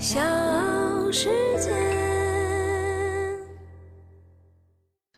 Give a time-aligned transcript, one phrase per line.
[0.00, 0.18] 小
[1.12, 1.70] 世界。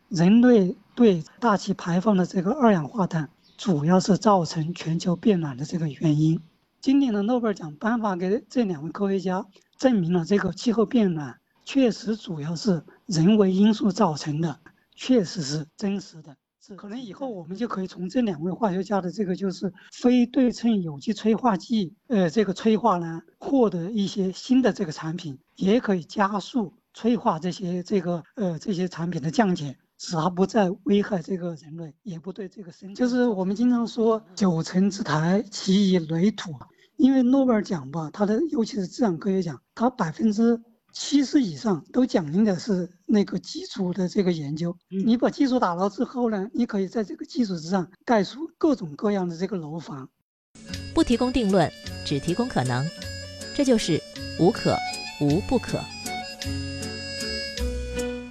[0.09, 6.41] 人类对大气排放的这个二氧化碳，主要是造成全球变暖的这个原因。
[6.81, 9.47] 今年的诺贝尔奖颁发给这两位科学家，
[9.79, 14.59] 证明了这个气候变暖确实主要是人为因素造成的，
[14.97, 16.37] 确实是真实的。
[16.65, 32.95] 是可能以后我们就可以从这两位化学家的这个就是非对称有机催化剂，呃，这个催化呢，获得一些新的这个产品，也可以加速催化这些这个呃这些产品的降解，使它不再危害这个人类，也不对这个生。
[32.95, 36.53] 就是我们经常说九层之台，其以垒土，
[36.97, 40.63] 因为诺贝尔奖吧，它的尤其是自然科学奖，它百分之。
[40.93, 44.77] 七十以上都讲究的是那个基础的这个研究。
[44.89, 50.09] 你把基础打牢之后呢，你可以在这个基础之上盖出各种各样的这个楼房。
[50.95, 51.71] 不提供定论，
[52.05, 52.87] 只提供可能，
[53.55, 53.99] 这就是
[54.39, 54.77] 无可
[55.21, 55.81] 无不可。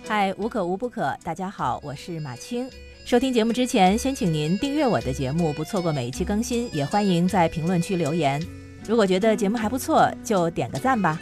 [0.05, 2.69] 嗨，无可无不可，大家好，我是马青。
[3.05, 6.69] 收听节目之前，先请您订阅我的节目，不错过每一期更新。
[6.72, 8.39] 也欢迎在评论区留言。
[8.88, 11.19] 如果觉得节目还不错，就点个赞吧。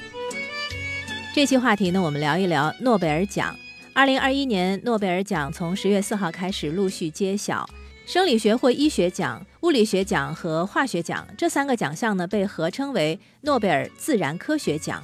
[1.31, 3.55] 这期话题呢，我们聊一聊诺贝尔奖。
[3.93, 7.69] 二零二一年诺贝尔奖从十月四号开始陆续揭晓，
[8.07, 15.03] 生理学或医学奖、物理学奖和化学奖这三个奖项呢，被合称为诺贝尔自然科学奖。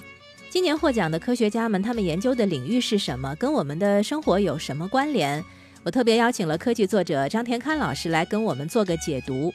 [0.50, 3.36] 今年获奖的科学家们，他们研究的领域是什么？
[3.36, 5.44] 跟我们的生活有什么关联？
[5.84, 9.54] 我特别邀请了科技作者张田康老师来跟我们做个解读。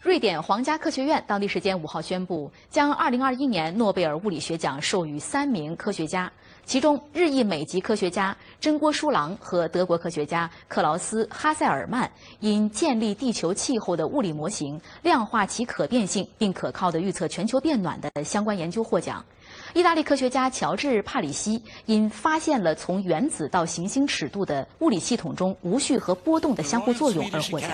[0.00, 6.30] 瑞典皇家科学院当地时间五号宣布，将2021年诺贝尔物理学奖授予三名科学家，
[6.64, 12.08] 其中日裔美籍科学家真锅书郎和德国科学家克劳斯哈塞尔曼
[12.38, 19.24] 因建立地球气候的物理模型、量化其可变性并可靠的预测全球变暖的相关研究获奖。
[19.74, 27.70] 意大利科学家乔治帕里西因发现了从原子到行星尺度的物理系统中无序和波动的相互作用而获奖。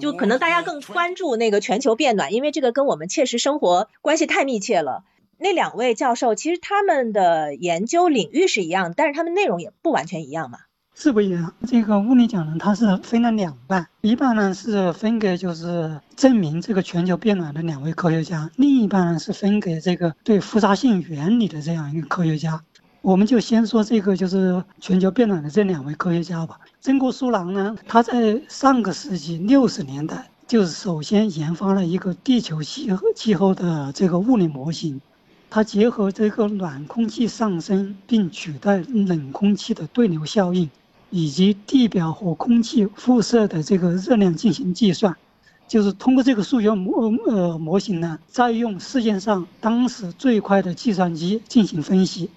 [0.00, 5.04] 就可能大家更关注那个全球变暖，因为这个跟我们切实生活关系太密切了。
[5.38, 10.58] 那两位教授其实他们的研究领域是一样，但是他们内容也不完全一样嘛。
[10.98, 11.52] 是不一样。
[11.68, 22.64] 这个物理奖呢，它是分了两半，一半呢是分给就是证明这个全球变暖的两位科学家，另一半呢是分给这个对复杂性原理的这样一个科学家。
[23.06, 26.58] 我们就先说这个，就是全球变暖的这两位科学家吧。
[26.80, 35.00] 真锅书郎呢，他在上个世纪六十年代，就是首先研发了一个地球气候气候的这个物理模型。
[35.48, 40.68] 他结合这个暖空气上升并取代冷空气的对流效应，
[41.10, 45.14] 以及地表和空气辐射的这个热量进行计算，
[45.68, 52.28] 就是通过这个数学模呃模型呢，再用世界上当时最快的计算机进行分析。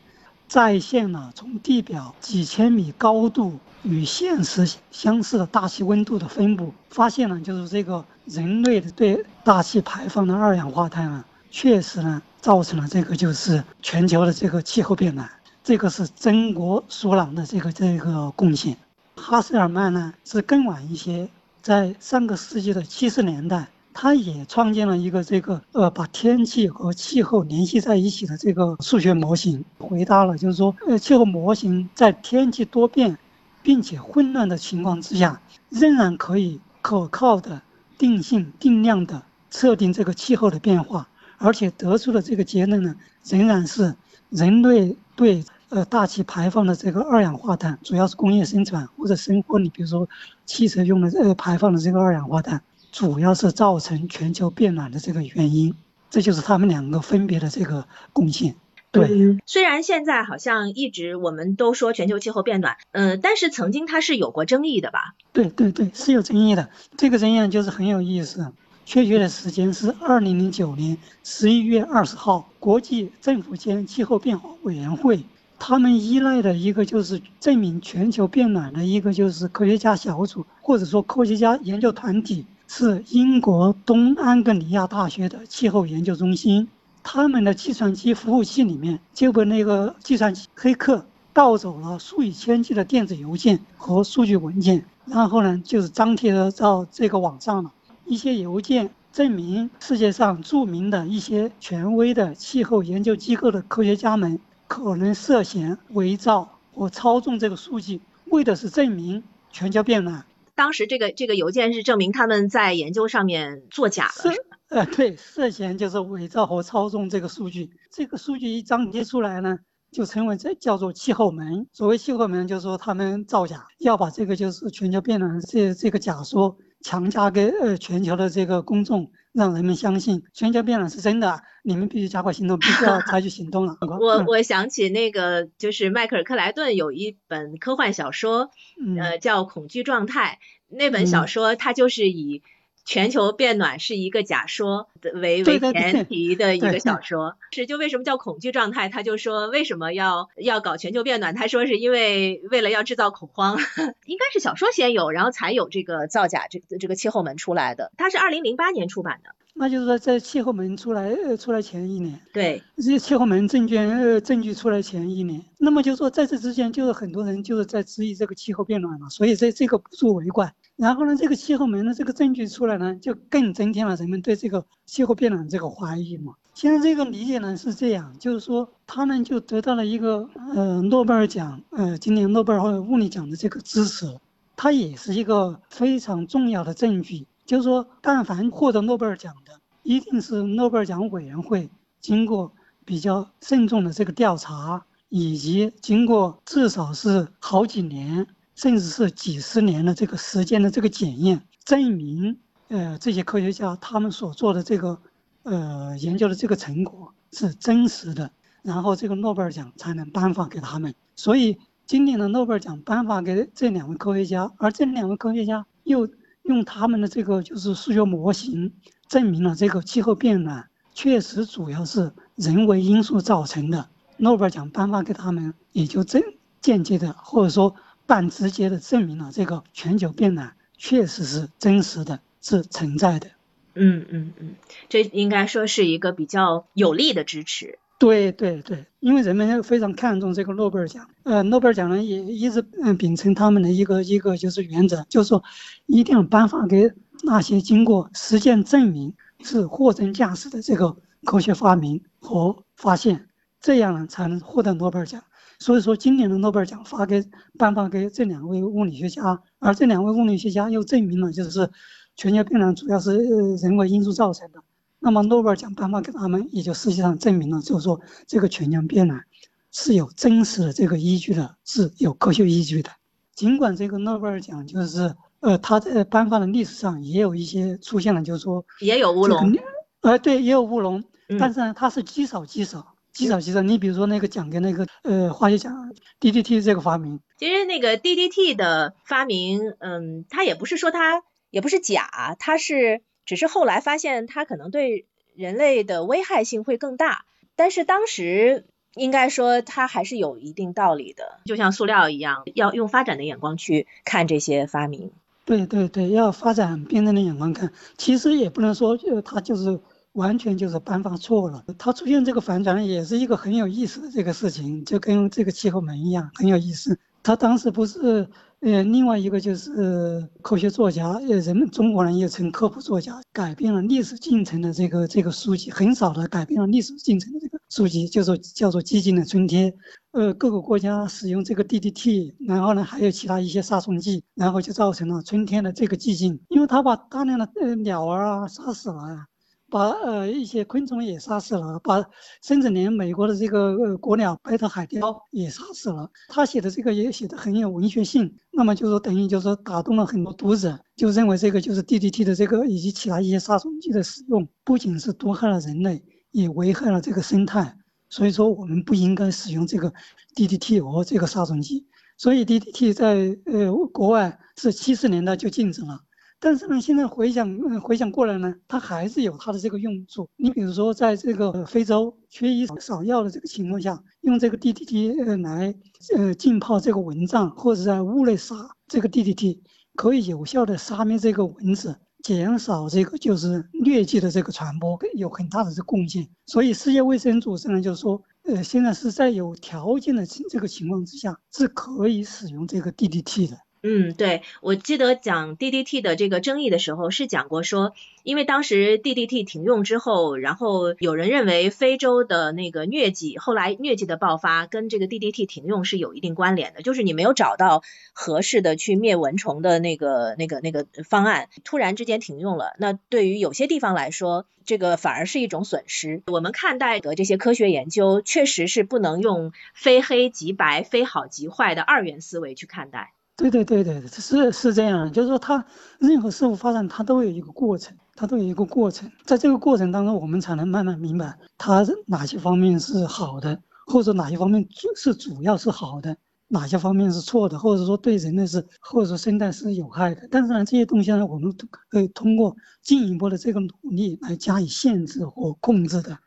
[0.50, 15.30] 再现了从地表几千米高度与现实相似的大气温度的分布，发现了就是这个人类的对大气排放的二氧化碳啊，确实呢造成了这个就是全球的这个气候变暖。
[15.64, 18.76] 这个是真国书朗的这个这个贡献。
[19.18, 21.30] 哈塞尔曼呢是更晚一些，
[21.62, 23.68] 在上个世纪的七十年代。
[23.94, 33.18] 他也创建了一个这个呃，把天气和气候联系在一起的这个数学模型，回答了就是说，呃，气候模型在天气多变，
[33.62, 37.62] 并且混乱的情况之下，仍然可以可靠的
[37.98, 42.96] 定性定量的测定这个气候的变化，而且得出的这个结论呢，
[43.26, 43.96] 仍然是
[44.30, 50.08] 人类对呃大气排放的这个二氧化碳，主要是工业生产或者生活里，比如说
[50.46, 52.62] 汽车用的呃排放的这个二氧化碳。
[52.92, 55.76] 主要是造成全球变暖的这个原因，
[56.10, 58.56] 这就是他们两个分别的这个贡献。
[58.92, 65.14] 对，虽然现在好像一直我们都说全球气候变暖，嗯，但是曾经它是有过争议的吧？
[65.32, 66.70] 对对对，是有争议的。
[66.98, 68.52] 这个争议就是很有意思，
[68.88, 75.24] 确切的时间是二零零九年十一月二十号，国际政府间气候变化委员会，
[75.60, 82.48] 他们依赖的一个就是证明全球变暖的一个就是科学家小组，或者说科学家研究团体。
[82.72, 86.68] 是英国东安格里亚大学的气候研究中心，
[87.02, 97.74] 他们的计算机服务器里面就被那个计算机黑客盗走了数以千计的电子邮件和数据文件，然后呢，就是张贴到这个网上了。
[98.06, 110.24] 一些邮件证明世界上著名的一些权威的气候研究机构的科学家们可能涉嫌伪造或操纵这个数据，为的是证明全球变暖。
[110.60, 114.34] 当时这个这个邮件是证明他们在研究上面作假了。
[114.34, 117.70] 是呃，对，涉嫌就是伪造和操纵这个数据。
[117.90, 119.60] 这个数据一张贴出来呢，
[119.90, 121.66] 就成为这叫做气候门。
[121.72, 129.10] 所谓气候门，就是说他们造假，要把这个就是全球变暖这这个假说强加给呃全球的这个公众。
[129.32, 133.78] 让人们相信全球变暖是真的，你们必须加快行动，必须要采取行动 了。
[133.82, 138.52] 我我想起那个，就是迈克尔·克莱顿有一本科幻小说，
[139.00, 140.40] 呃，叫《恐惧状态》。
[140.76, 142.44] 那本小说它就是以。
[142.86, 148.90] 全球变暖是一个假说的为为前提的一个小说，是就为什么叫恐惧状态？
[148.90, 151.36] 他就说为什么要要搞全球变暖？
[151.36, 153.58] 他说是因为为了要制造恐慌，
[154.06, 157.92] 应该是小说先有，然后才有这个造假这这个气候门出来的。
[157.98, 170.54] 它是二零零八年出版的，那就是说在气候门出来呃出来前一年，对，这气候门证券呃证据出来前一年，那么就说在这之前就是很多人就是在质疑这个气候变暖嘛，所以这这个不足为怪。
[170.78, 176.36] 然后呢，这个气候门的这个证据出来呢，就更增添了人们对这个气候变暖这个怀疑嘛。
[176.54, 184.18] 现在这个理解呢是这样，就是说他们就得到了一个呃诺贝尔奖，呃今年诺贝尔物理奖的这个支持，
[184.56, 187.28] 它也是一个非常重要的证据。
[187.50, 191.68] 就是说，但凡获得诺贝尔奖的，一定是诺贝尔奖委员会
[192.00, 192.54] 经过
[192.86, 198.28] 比较慎重的这个调查，以及经过至少是好几年。
[198.56, 202.38] 甚至是几十年的这个时间的这个检验，证明，
[202.68, 205.00] 呃，这些科学家他们所做的这个，
[205.44, 208.30] 呃，研究的这个成果是真实的，
[208.62, 210.94] 然后这个诺贝尔奖才能颁发给他们。
[211.16, 216.10] 所以今年的诺贝尔奖颁发给这两位科学家，而这两位科学家又
[216.50, 218.74] 用他们的这个就是数学模型
[219.08, 223.88] 证明了这个气候变暖确实主要是人为因素造成的。
[224.18, 226.22] 诺贝尔奖颁发给他们，也就间
[226.60, 227.76] 间接的或者说。
[228.10, 233.30] 半直接的证明了这个全球变暖确实是真实的，是存在的。
[233.76, 234.56] 嗯嗯嗯，
[234.90, 237.78] 这应该说是一个比较有力的支持。
[238.00, 241.06] 对对对，因为人们非常看重这个诺贝尔奖。
[241.24, 245.44] 呃，诺贝尔奖呢也一直嗯秉承他们的一个一个就是原则，就是说
[245.86, 246.90] 一定要颁发给
[247.24, 249.14] 那些经过实践证明
[249.44, 253.28] 是货真价实的这个科学发明和发现，
[253.60, 255.22] 这样呢才能获得诺贝尔奖。
[255.60, 257.22] 所以说，今年的诺贝尔奖发给
[257.58, 261.70] 颁发给这两位物理学家，而这两位物理学家又证明了，就是
[262.16, 263.18] 全球变暖主要是
[263.58, 264.64] 人为因素造成的。
[265.00, 269.24] 那么，诺贝尔奖颁发给他们，也就实际上证明了，就是说这个全球变暖
[269.72, 272.90] 是有真实的这个依据的，是有科学依据的。
[273.34, 279.58] 尽管这个诺贝尔奖就是呃，它在颁发的历史上也有一些出现了，就是说也有乌龙，
[280.02, 281.04] 呃，对，也有乌龙，
[281.40, 282.96] 但是呢，它是极少极少。
[283.12, 285.92] 极少极少，你比如说那个讲的那个呃化学奖
[286.22, 295.06] DDT 这个发明，其实那个 DDT 的发明，嗯，它也不是说它也不是假，它是只是后来发现它可能对
[295.36, 298.66] 人类的危害性会更大，但是当时
[298.96, 305.12] 应该说它还是有一定道理的，就像塑料一样，要用发展的眼光去看这些发明。
[305.46, 309.80] 对对对，要发展辩证的眼光看，其实也不能说呃它就是。
[310.14, 317.00] 完全就是颁发错了，它出现这个反转也是一个很有意思的这个事情，就跟这个气候门一样很有意思。
[317.30, 318.28] 他当时不是，
[318.62, 329.72] 呃，另外一个就是科学作家，呃，人们中国人也称科普作家，改变了历史进程的这个这个书籍，很少的改变了历史进程的这个书籍，就是叫做寂静的春天。
[330.10, 339.28] 呃，各个国家使用这个 DDT，然后呢还有其他一些杀虫剂，然后就造成了春天的这个寂静，因为它把大量的呃鸟儿啊杀死了。
[339.70, 342.04] 把呃一些昆虫也杀死了，把
[342.42, 346.10] 甚至连美国的这个呃国鸟白头海雕也杀死了。
[346.28, 357.76] 他写的这个也写的很有文学性，那么就说等于就是说打动了很多读者，就认为这个就是 DDT 的这个以及其他一些杀虫剂的使用，不仅是毒害了人类，也危害了这个生态。
[358.10, 359.94] 所以说我们不应该使用这个
[360.36, 361.86] DDT 和这个杀虫剂。
[362.18, 366.02] 所以 DDT 在呃国外是七十年代就禁止了。
[366.42, 370.30] 但是呢，现在回想，回想过来呢，它还是有它的这个用处。
[370.38, 375.76] 你比如说，在这个非洲缺医少药的这个情况下，用这个 DDT 来
[376.16, 378.56] 呃浸泡这个蚊帐，或者在屋内撒
[378.88, 379.60] 这个 DDT，
[379.96, 386.26] 可以有效的杀灭这个蚊子，减少这个就是疟疾的这个传播，有很大的这贡献。
[386.46, 393.58] 所以世界卫生组织呢，就是说，呃，现在是在有条件的这个情况之下，是可以使用这个 DDT 的。
[393.82, 397.94] 嗯，对，我记得讲 DDT 的这个争议的时候是讲过说，
[398.24, 407.82] 因为当时 DDT 停用之后，然后有人认为非洲的那个疟疾，后来疟疾的爆发跟这个 DDT 停用是有一定关联的，就是你没有找到
[408.12, 416.22] 合适的去灭蚊虫的那个那个那个方案，突然之间停用了，那对于有些地方来说，这个反而是一种损失。
[416.28, 423.14] 我们看待的这些科学研究，确实是不能用非黑即白、非好即坏的二元思维去看待。
[423.40, 425.66] 对对对对，是是这样，就是说它
[425.98, 436.18] 任何事物发展它都有一个过程，它都有一个过程，在这个过程当中，我们才能慢慢明白它哪些方面是好的，或者哪些方面主是主要是好的，
[436.50, 440.28] 哪些方面是错的，或者说对人类是或者说生态是有害的。
[440.30, 446.18] 但是呢，这些东西呢，我们都可以通过进一步的这个努力来加以限制或控制的，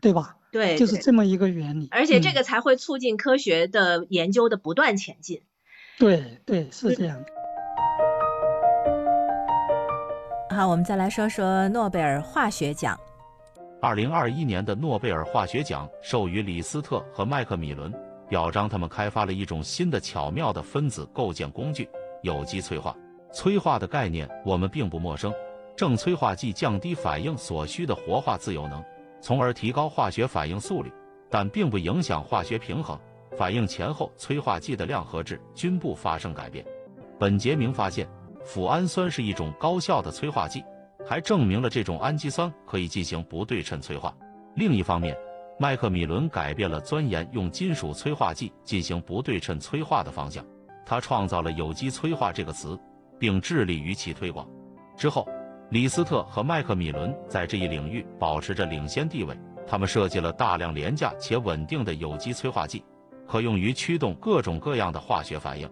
[0.00, 0.34] 对吧？
[0.50, 1.86] 对，就是这么一个原理。
[1.92, 5.42] 而且这个才会促进科学的研究的不断前进。
[5.98, 7.18] 对对，是这样。
[10.50, 12.98] 好，我们再来说说诺贝尔化学奖。
[13.80, 17.90] 二零二一年的诺贝尔化学奖授予李斯特和麦克米伦，
[18.28, 21.88] 表彰他们开发了一种新的巧妙的分子构建工具——
[22.22, 22.94] 有机催化。
[23.32, 25.32] 催化的概念我们并不陌生，
[25.74, 28.84] 正催化剂降低反应所需的活化自由能，
[29.22, 30.92] 从而提高化学反应速率，
[31.30, 32.98] 但并不影响化学平衡。
[33.36, 36.64] 反应前后催化剂的量和质均不发生改变。
[37.18, 38.06] 本杰明发现，
[38.44, 40.62] 脯氨酸是一种高效的催化剂，
[41.06, 44.14] 还证明了这种氨基酸可以进行不对称催化。
[44.54, 45.16] 另一方面，
[45.58, 50.44] 麦克米伦改变了钻研用金属催化剂进行不对称催化的方向，
[50.84, 52.78] 他创造了有机催化这个词，
[53.18, 54.46] 并致力于其推广。
[54.96, 55.26] 之后，
[55.70, 59.34] 李斯特和麦克米伦在这一领域保持着领先地位，
[59.66, 62.84] 他们设计了大量廉价且稳定的有机催化剂。
[63.28, 65.68] 可用于驱动各种各样的化学反应，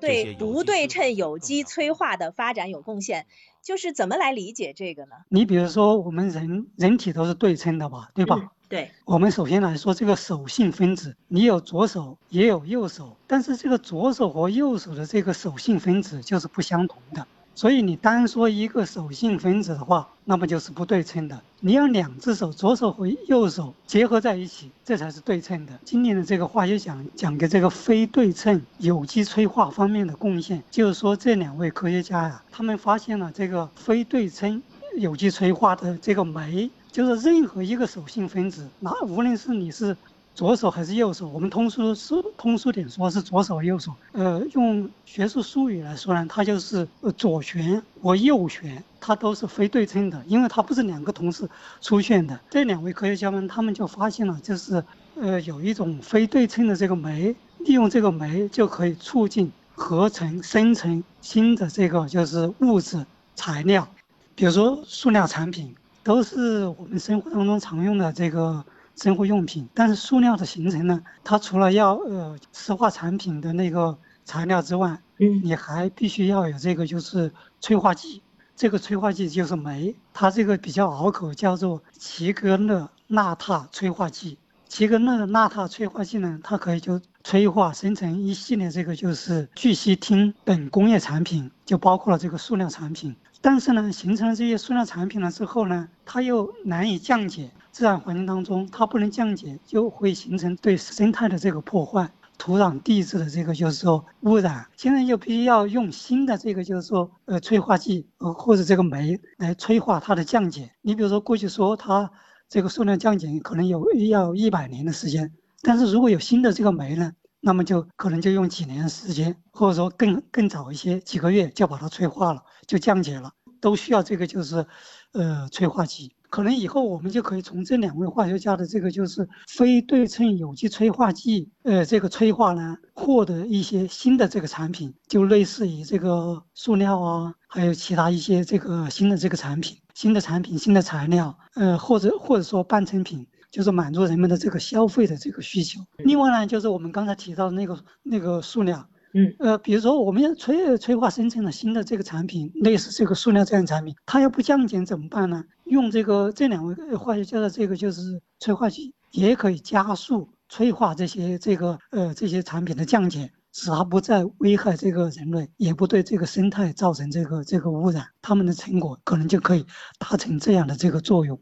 [0.00, 3.26] 对不对称有机催化的发展有贡献。
[3.62, 5.16] 就是怎么来理解这个呢？
[5.28, 8.52] 你比如说，我们人人体都是对称的吧，对吧？
[8.68, 8.92] 对。
[9.04, 17.26] 我们首先来说这个手性分子，你有左手也有右手，但是这个左手和右手的这个手性分子就是不相同的。
[17.56, 21.40] 所以你单说一个手性分子的话，那么就是不对称的。
[21.60, 25.72] 你要两只手，左手和右手结合在一起，这才是对称的。
[25.82, 34.62] 今年的这个化学奖讲给这个非对称有机催化方面的贡献，就是说这两位科学家呀，他们发现了这个非对称
[34.98, 39.96] 有机催化的这个酶，就是任何一个手性分子，那无论是你是。
[40.36, 41.26] 左手还是右手？
[41.28, 43.94] 我们通俗说通俗点说是左手右手。
[44.12, 51.48] 呃，用学术术语来说呢，它就是左旋和右旋，它都是非对称的，因为它不是两个同时
[51.80, 52.38] 出现的。
[52.50, 54.84] 这两位科学家们，他们就发现了，就是
[55.18, 63.88] 呃有一种非对称的这个酶，利用这个酶就可以促进合成生成新的这个就是物质材料，
[64.34, 65.74] 比如说塑料产品，
[66.04, 68.62] 都是我们生活当中常用的这个。
[68.96, 78.22] 生活用品，但是塑料的形成呢，它除了要呃石化产品的那个材料之外，嗯，你还必须要有这个就是催化剂，
[78.56, 84.38] 这个催化剂就是酶，它这个比较拗口，叫做齐格勒纳塔催化剂。
[84.68, 93.14] 齐格勒纳塔催化剂呢，它可以就催化生成一系列这个就是聚烯烃等工业产品，就包括了这个塑料产品。
[93.42, 97.52] 但是呢，形成了这些塑料产品了之后呢，它又难以降解。
[97.76, 104.66] 自然环境当中，它不能降解，就会形成对生态的这个破坏，土壤地质的这个就是说污染。
[104.78, 110.72] 现在就必须要用新的这个就是说呃催化剂呃或者这个酶来催化它的降解。
[110.80, 112.10] 你比如说过去说它
[112.48, 124.66] 这个数量降解可能有要一百年的时间，但是如果有新的这个酶呢，那么就可能就用几年时间，或者说更更早一些几个月就把它催化了，就降解了，都需要这个就是
[125.12, 126.14] 呃催化剂。
[126.36, 145.80] 可能以后我们就可以从这两位化学家的这个就是非对称有机催化剂，呃，这个催化呢，获得一些新的这个产品，就类似于这个塑料啊，还有其他一些这个新的这个产品、新的产品、新的材料，呃，或者或者说半成品，就是满足人们的这个消费的这个需求。
[145.96, 148.86] 另外呢，就是我们刚才提到的那个那个塑料。
[149.14, 155.44] 嗯，呃，比如说我们要催催化生成了新的这个产品，类似这个塑料这样产品，它要不降解怎么办呢？
[155.64, 169.64] 用这个这两位化学家的这个就是催化剂，也可以加速催化这些这个呃这些产品的降解，使它不再危害这个人类，也不对这个生态造成这个这个污染，他们的成果可能就可以
[169.98, 171.40] 达成这样的这个作用。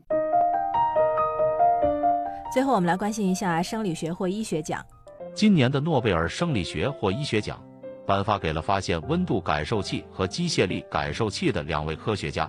[2.53, 4.81] 最后，我们来关心一下生理学或医学奖。
[5.35, 7.61] 今年的诺贝尔生理学或医学奖
[8.07, 12.49] 颁发给了发现温度感受器和机械力感受器的两位科学家。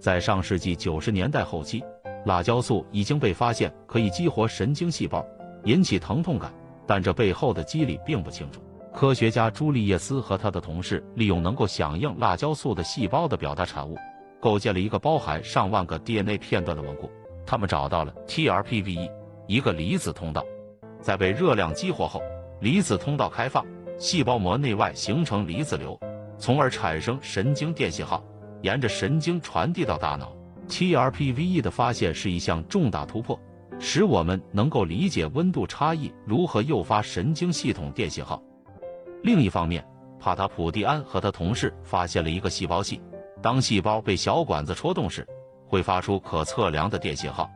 [0.00, 1.80] 在上世纪九十年代后期，
[2.26, 5.24] 辣椒素已经被发现可以激活神经细胞，
[5.62, 6.52] 引起疼痛感，
[6.88, 8.60] 但这背后的机理并不清楚。
[8.92, 13.96] 科学家朱利叶斯和他的同事利用能够响应辣椒素的细胞的表达产物，
[14.40, 17.08] 构建了一个包含上万个 DNA 片段的稳固。
[17.46, 19.08] 他们找到了 TRPV1，
[19.46, 20.44] 一个离子通道，
[21.00, 22.22] 在被热量激活后，
[22.60, 23.64] 离子通道开放，
[23.98, 25.98] 细胞膜内外形成离子流，
[26.38, 28.22] 从而产生神经电信号。
[28.62, 30.36] 沿着神经传递到大脑
[30.68, 33.38] ，TRPV1 的发现是一项重大突破，
[33.78, 38.42] 使我们能够理解温度差异如何诱发神经系统电信号。
[39.22, 39.86] 另一方面，
[40.18, 43.00] 帕塔普蒂安和他同事发现了一个细胞系，
[43.40, 45.24] 当细胞被小管子戳动时，
[45.68, 47.48] 会发出可测量的电信号。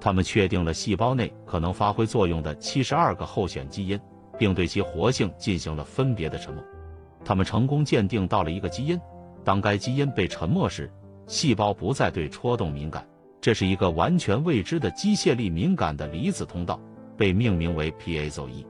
[0.00, 3.98] 他们确定了细胞内可能发挥作用的七十二个候选基因，
[4.38, 6.62] 并对其活性进行了分别的沉默。
[7.24, 8.98] 他们成功鉴定到了一个基因。
[9.42, 10.90] 当该基因被沉默时，
[11.26, 13.06] 细胞不再对戳动敏感。
[13.40, 16.80] 这是一个完全未知的机械力敏感的离子通道，
[17.16, 18.66] 被命名为 PAZO1。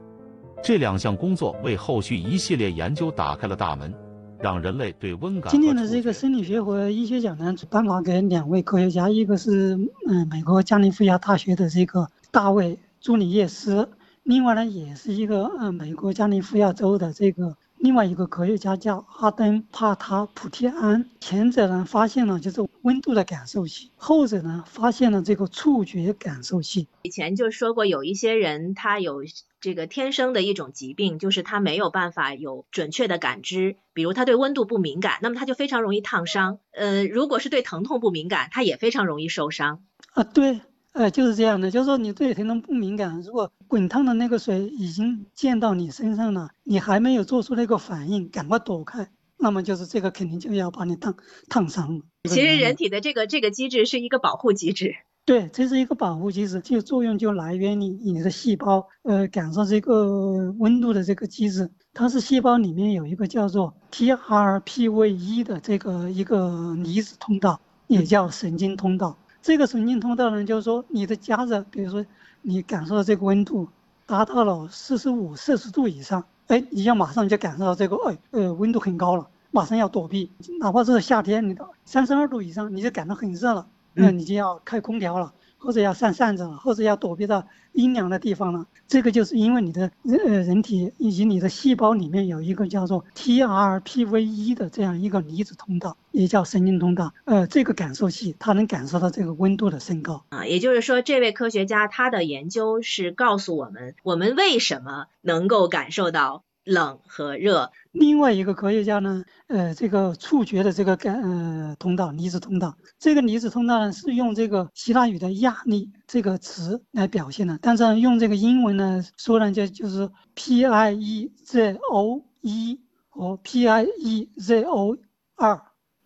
[0.63, 3.93] 这两项工作为后续一系列研究打开了大门，
[4.41, 5.51] 让人类对温感。
[5.51, 9.75] 今年的这个生理学和医学奖呢，颁发给两位科学家，一个是
[10.07, 13.89] 嗯美国加利福尼亚大学的这个大卫朱里叶斯，
[14.23, 17.57] 另外呢也是一个嗯美国加利福尼亚州的这个。
[17.79, 26.87] 另外一个科学家叫阿登帕塔普提安，前者呢发现了就是温度的感受器，后者呢发现了这个触觉感受器。
[27.03, 29.21] 以前就说过，有一些人他有
[29.59, 36.59] 这个天生的一种疾病，就是他没有办法有准确的感知，比如他对温度不敏感，那么他就非常容易烫伤。
[36.71, 39.83] 呃，如果是对疼痛不敏感，他也非常容易受伤。
[40.13, 40.61] 啊，对。
[40.93, 51.15] 呃，就是这样的，就是说你对疼痛不敏感，如果滚烫的那个水已经溅到你身上了，你还没有做出那个反应，赶快躲开，那么就是这个肯定就要把你烫
[51.49, 52.05] 烫伤了。
[52.23, 54.95] 其实人体的这个这个机制是一个保护机制，
[55.27, 69.17] 对，这是一个保护机制，就作用就来源于你的细胞，呃，感受这个温度的这个机制，它是细胞里面有一个叫做 TRPV1 的这个一个离子通道，也叫神经通道。
[69.41, 72.05] 这个神经通道呢，就是说你的加热，比如说
[72.41, 73.67] 你感受到这个温度
[74.05, 85.33] 达到了四十五摄氏度以上，哎，你要马上就感受到这个，哎，呃，温度很高了，马上要躲避，哪怕是夏天，你到三十二度以上，你就感到很热了，那你就要开空调了。
[85.59, 88.67] 或者要扇扇子了，或者要躲避到阴凉的地方了。
[88.87, 97.11] 这个就是因为你的人呃人体以及你的细胞里面有一个叫做 TRPV1 的这样一个离子通道，也叫神经通道。
[97.25, 100.45] 呃，这个感受器它能感受到这个温度的升高啊。
[100.45, 106.43] 也就是说，这位科学家他的研究是告诉我们，我们为什么能够感受到。
[106.67, 107.71] 冷和热。
[107.93, 124.97] 另外一个科学家呢，呃，这个触觉的这个感呃通道离子通道，这个离子通道呢是用这个希腊语的压力这个词来表现的，但是用这个英文呢说呢就就是 P I E Z O 一和 P I E Z O
[125.35, 125.61] 二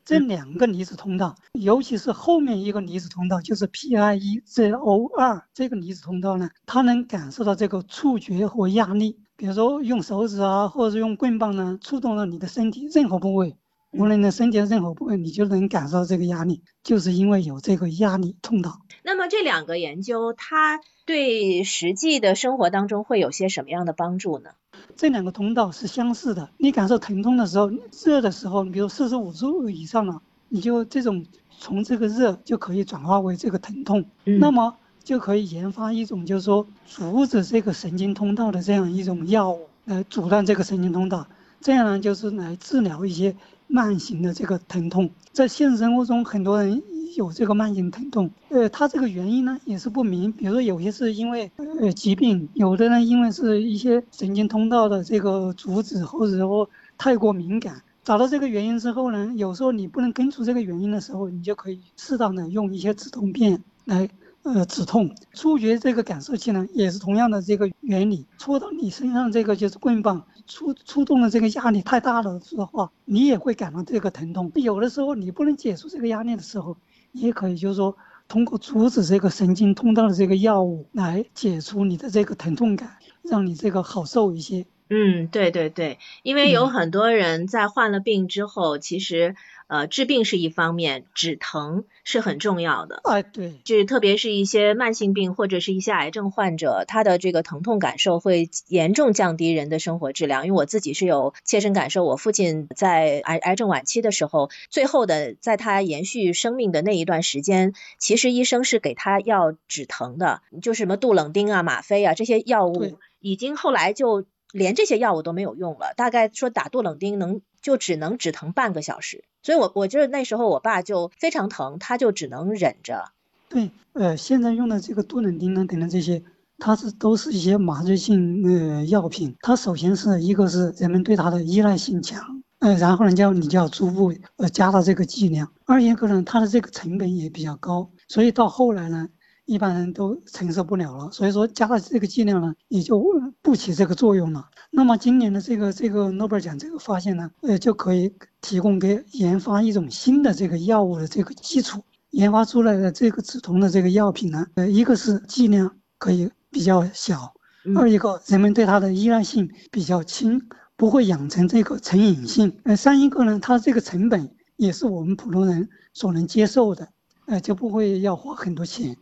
[0.05, 9.19] 这两个离子通道，尤其是后面一个离子通道就是 P I E Z O 二这个离子通道呢，它能感受到这个触觉和压力。
[9.41, 13.57] 比如说用手指啊，或者用棍棒呢，触动了你的身体任何部位，
[13.89, 18.81] 无论你的身体的任何部位，你就能感受到这个压力，就是因为有这个压力通道。
[19.01, 24.51] 那么这两个研究，它对实际的生活当中会有些什么样的帮助呢？
[24.95, 27.71] 这两个通道是相似的，你感受疼痛的时候，
[28.05, 31.25] 热的时候，比如四十五度以上了，你就这种
[31.57, 34.05] 从这个热就可以转化为这个疼痛。
[34.23, 34.77] 那么。
[35.03, 41.27] 就可以研发一种，就是说阻止这个神经通道的这样一种药物，来阻断这个神经通道，
[41.59, 43.35] 这样呢就是来治疗一些
[43.67, 45.09] 慢性的这个疼痛。
[45.31, 46.81] 在现实生活中，很多人
[47.15, 50.31] 有这个慢性疼痛，呃，它这个原因呢也是不明。
[50.31, 57.81] 比如说有些是因为呃疾病，有的呢因为是一些神经通道的这个阻止，或者说太过敏感。
[58.03, 64.09] 找到这个原因之后呢，有时候你不能根除这个原因的时候，你就可以适当的用一些止痛片来。
[64.43, 68.25] 呃，止痛触觉这个感受器呢，也是同样的这个原理。
[68.39, 74.51] 戳到你身上这个就是棍棒，触触动的这个压力太大了的话，你也会感到这个疼痛。
[74.55, 76.75] 有的时候你不能解除这个压力的时候，
[77.11, 77.95] 你也可以就是说
[78.27, 84.65] 通过阻止这个神经通道的这个药物来解除你的这个疼痛感，让你这个好受一些。
[84.93, 92.99] 嗯，对对对，因为有很多人在患了病之后，其实呃治病是一方面，止疼是很重要的。
[93.05, 100.45] 啊，对，就是特别是一些慢性病或者是一些癌症患者，他的这个疼痛感受会严重降低人的生活质量。
[100.45, 119.23] 因为我自己是有切身感受，我父亲在癌癌症晚期的时候，最后的在他延续生命的那一段时间，其实医生是给他要止疼的，就什么杜冷丁啊、吗啡啊这些药物，已经后来就连这些药物都没有用了，大概说打杜冷丁能就只能止疼半个小时。
[119.43, 123.05] 所以我我觉得那时候我爸就非常疼，他就只能忍着。
[123.49, 126.23] 对，呃，现在用的这个杜冷丁呢等等这些，
[126.57, 129.35] 它是都是一些麻醉性呃药品。
[129.41, 135.51] 它首先是一个是人们对它的依赖性强，呃，然后呢就你就要逐步呃加大这个剂量。
[135.65, 139.09] 二一个呢，它的这个成本也比较高，所以到后来呢，
[139.51, 141.11] 一般人都承受不了了。
[141.11, 144.49] 所以说加了这个剂量呢，也就呃不起这个作用了。
[144.69, 151.83] 那么今年的这个这个诺贝尔奖这个发现呢，呃，就可以提供给研发一种新的这个药物的这个基础。
[152.11, 157.33] 研发出来的这个止痛的这个药品呢，呃，一个是剂量可以比较小，
[157.65, 160.41] 嗯二一个人们对它的依赖性比较轻，
[160.75, 162.57] 不会养成这个成瘾性。
[162.63, 166.89] 呃，三一个呢，它这个成本也是我们普通人所能接受的，
[167.27, 168.97] 呃，就不会要花很多钱。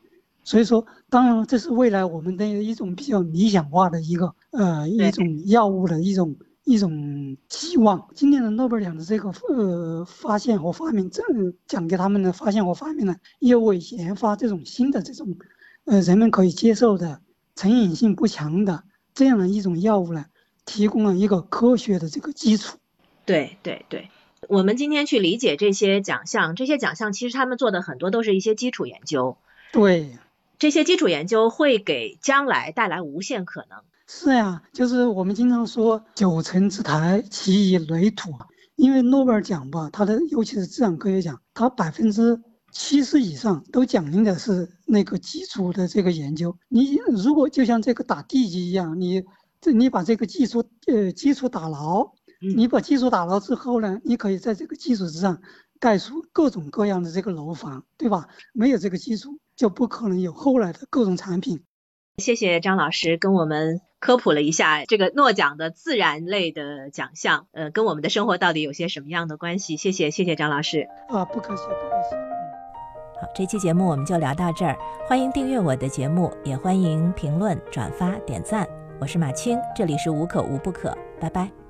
[0.50, 8.08] 所以说，当然这是未来我们的一种比较理想化的一个呃一种药物的一种一种期望。
[8.16, 11.22] 今年的诺贝尔奖的这个呃发现和发明，这
[11.68, 15.38] 奖给他们的发现和发明呢，也为研发这种新的这种
[15.86, 17.22] 呃人们可以接受的
[17.56, 20.26] 成瘾性不强的这样的一种药物呢，
[20.66, 22.80] 提供了一个科学的这个基础。
[23.24, 24.10] 对对对，
[24.48, 29.38] 我们今天去理解这些奖项，这些奖项其实他们做的很多都是一些基础研究，
[29.72, 30.18] 对，
[30.60, 33.80] 这些基础研究会给将来带来无限可能。
[34.08, 38.32] 是呀，就是我们经常说“九层之台，其以垒土”，
[38.76, 42.42] 因为诺贝尔奖吧，它的尤其是自然科学奖，它百分之
[42.72, 46.58] 七十以上都奖励的是那个基础的这个研究。
[46.68, 49.24] 你如果就像这个打地基一样，你
[49.62, 52.02] 这你把这个基础呃基础打牢，
[52.42, 55.42] 嗯你把基础打牢之后呢，你可以在这个基础之上
[55.80, 58.28] 盖出各种各样的这个楼房，对吧？
[58.54, 61.64] 没有这个基础，就不可能有后来的各种产品。
[62.18, 69.78] 谢谢张老师跟我们科普了一下这个诺奖的自然类的奖项，呃，跟我们的生活到底有些什么样的关系？
[69.78, 70.88] 谢谢，谢谢张老师。
[71.08, 72.16] 啊，不客气，不客气。
[72.16, 73.22] 嗯。
[73.22, 78.68] 好，这期节目我们就聊到这儿，欢迎订阅我的节目，也欢迎评论、转发、点赞。
[79.00, 81.69] 我是马青，这里是无可无不可，拜拜。